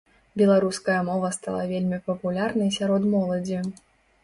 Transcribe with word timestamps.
Беларуская 0.41 0.95
мова 1.09 1.29
стала 1.35 1.63
вельмі 1.73 2.01
папулярнай 2.09 2.75
сярод 2.81 3.09
моладзі. 3.13 3.63